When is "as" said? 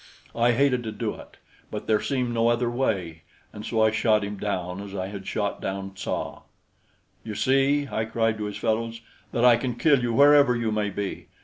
4.81-4.95